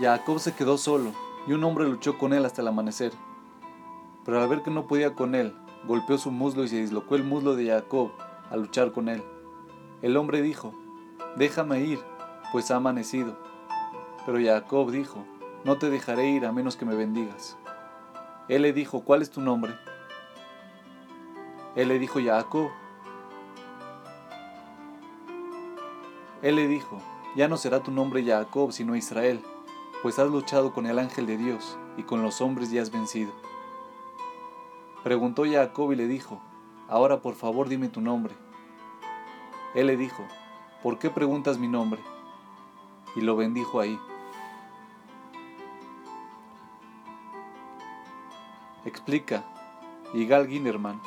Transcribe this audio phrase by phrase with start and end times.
[0.00, 1.12] Jacob se quedó solo
[1.46, 3.12] y un hombre luchó con él hasta el amanecer.
[4.24, 5.54] Pero al ver que no podía con él,
[5.86, 8.10] golpeó su muslo y se dislocó el muslo de Jacob
[8.50, 9.22] al luchar con él.
[10.02, 10.74] El hombre dijo,
[11.36, 11.98] déjame ir,
[12.52, 13.38] pues ha amanecido.
[14.26, 15.24] Pero Jacob dijo,
[15.64, 17.56] no te dejaré ir a menos que me bendigas.
[18.48, 19.74] Él le dijo, ¿cuál es tu nombre?
[21.74, 22.68] Él le dijo, Jacob.
[26.42, 27.00] Él le dijo,
[27.34, 29.40] ya no será tu nombre Jacob, sino Israel,
[30.02, 33.32] pues has luchado con el ángel de Dios y con los hombres y has vencido.
[35.02, 36.40] Preguntó Jacob y le dijo,
[36.88, 38.34] ahora por favor dime tu nombre.
[39.74, 40.24] Él le dijo,
[40.82, 42.00] ¿por qué preguntas mi nombre?
[43.14, 43.98] Y lo bendijo ahí.
[48.84, 49.44] Explica
[50.14, 51.00] Igal Ginnerman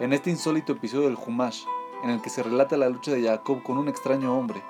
[0.00, 1.64] en este insólito episodio del Humash,
[2.02, 4.62] en el que se relata la lucha de Jacob con un extraño hombre,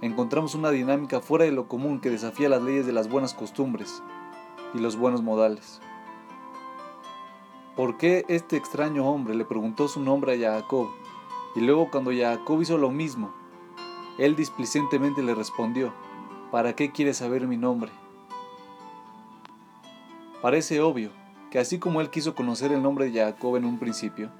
[0.00, 4.02] encontramos una dinámica fuera de lo común que desafía las leyes de las buenas costumbres
[4.74, 5.80] y los buenos modales.
[7.76, 10.88] ¿Por qué este extraño hombre le preguntó su nombre a Jacob
[11.56, 13.32] y luego cuando Jacob hizo lo mismo,
[14.18, 15.92] él displicentemente le respondió,
[16.50, 17.90] ¿para qué quieres saber mi nombre?
[20.40, 21.10] Parece obvio
[21.50, 24.30] que así como él quiso conocer el nombre de Jacob en un principio,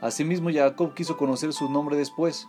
[0.00, 2.48] asimismo Jacob quiso conocer su nombre después.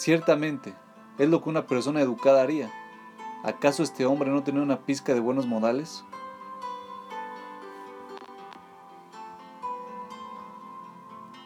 [0.00, 0.72] Ciertamente,
[1.18, 2.72] es lo que una persona educada haría.
[3.44, 6.06] ¿Acaso este hombre no tenía una pizca de buenos modales?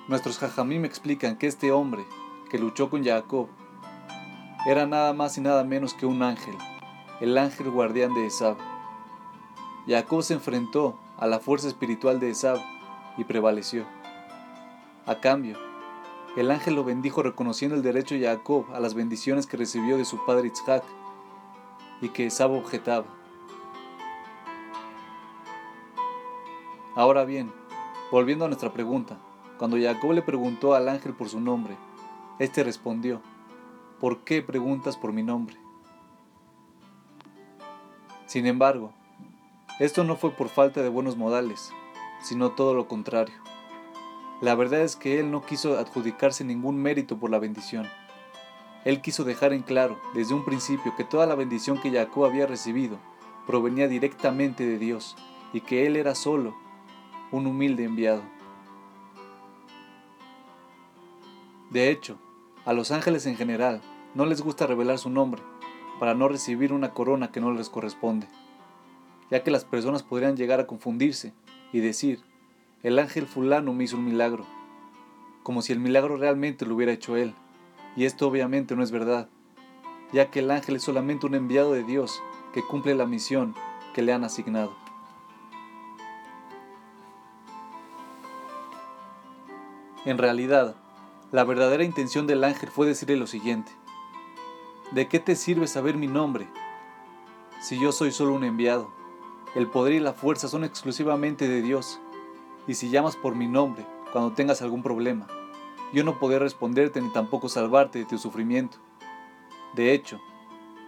[0.07, 2.05] Nuestros jajamim explican que este hombre,
[2.49, 3.49] que luchó con Jacob,
[4.69, 6.55] era nada más y nada menos que un ángel,
[7.21, 8.57] el ángel guardián de Esab.
[9.89, 12.61] Jacob se enfrentó a la fuerza espiritual de Esab
[13.19, 13.85] y prevaleció.
[15.07, 15.59] A cambio,
[16.37, 20.05] el ángel lo bendijo reconociendo el derecho de Jacob a las bendiciones que recibió de
[20.05, 20.83] su padre Isaac
[22.01, 23.07] y que Esab objetaba.
[26.97, 27.53] Ahora bien,
[28.11, 29.19] volviendo a nuestra pregunta,
[29.59, 31.77] cuando Jacob le preguntó al ángel por su nombre,
[32.39, 33.21] éste respondió,
[34.01, 35.57] ¿por qué preguntas por mi nombre?
[38.27, 38.93] Sin embargo,
[39.79, 41.73] esto no fue por falta de buenos modales,
[42.21, 43.35] sino todo lo contrario.
[44.41, 47.87] La verdad es que él no quiso adjudicarse ningún mérito por la bendición.
[48.85, 52.47] Él quiso dejar en claro desde un principio que toda la bendición que Jacob había
[52.47, 52.99] recibido
[53.47, 55.17] provenía directamente de Dios
[55.53, 56.55] y que él era solo
[57.31, 58.23] un humilde enviado.
[61.71, 62.19] De hecho,
[62.65, 63.81] a los ángeles en general
[64.15, 65.43] no les gusta revelar su nombre
[65.99, 68.29] para no recibir una corona que no les corresponde,
[69.31, 71.33] ya que las personas podrían llegar a confundirse
[71.73, 72.21] y decir,
[72.85, 74.45] el ángel fulano me hizo un milagro,
[75.43, 77.35] como si el milagro realmente lo hubiera hecho él.
[77.97, 79.31] Y esto obviamente no es verdad,
[80.13, 82.23] ya que el ángel es solamente un enviado de Dios
[82.53, 83.55] que cumple la misión
[83.95, 84.77] que le han asignado.
[90.05, 90.77] En realidad,
[91.33, 93.73] la verdadera intención del ángel fue decirle lo siguiente.
[94.91, 96.47] ¿De qué te sirve saber mi nombre
[97.63, 98.93] si yo soy solo un enviado?
[99.55, 101.99] El poder y la fuerza son exclusivamente de Dios
[102.67, 105.27] y si llamas por mi nombre cuando tengas algún problema,
[105.93, 108.79] yo no podré responderte ni tampoco salvarte de tu sufrimiento.
[109.75, 110.21] De hecho,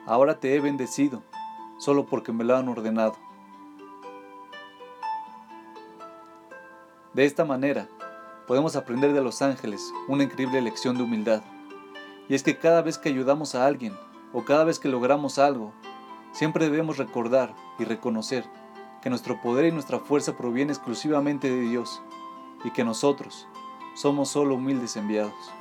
[0.06, 1.22] ahora te he bendecido,
[1.78, 3.16] solo porque me lo han ordenado.
[7.14, 7.88] De esta manera,
[8.46, 11.42] podemos aprender de los ángeles una increíble lección de humildad.
[12.28, 13.96] Y es que cada vez que ayudamos a alguien
[14.32, 15.72] o cada vez que logramos algo,
[16.32, 18.44] siempre debemos recordar y reconocer
[19.02, 22.02] que nuestro poder y nuestra fuerza proviene exclusivamente de Dios
[22.64, 23.46] y que nosotros
[23.94, 25.52] somos solo humildes enviados.